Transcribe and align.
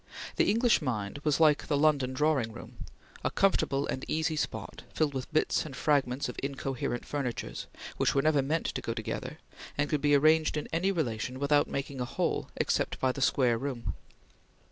The 0.37 0.49
English 0.49 0.81
mind 0.81 1.19
was 1.23 1.39
like 1.39 1.67
the 1.67 1.77
London 1.77 2.11
drawing 2.13 2.51
room, 2.51 2.85
a 3.23 3.29
comfortable 3.29 3.85
and 3.85 4.03
easy 4.07 4.35
spot, 4.35 4.81
filled 4.95 5.13
with 5.13 5.31
bits 5.31 5.63
and 5.63 5.75
fragments 5.75 6.27
of 6.27 6.39
incoherent 6.41 7.05
furnitures, 7.05 7.67
which 7.97 8.15
were 8.15 8.23
never 8.23 8.41
meant 8.41 8.65
to 8.65 8.81
go 8.81 8.95
together, 8.95 9.37
and 9.77 9.91
could 9.91 10.01
be 10.01 10.15
arranged 10.15 10.57
in 10.57 10.67
any 10.73 10.91
relation 10.91 11.37
without 11.37 11.67
making 11.67 12.01
a 12.01 12.05
whole, 12.05 12.49
except 12.55 12.99
by 12.99 13.11
the 13.11 13.21
square 13.21 13.59
room. 13.59 13.93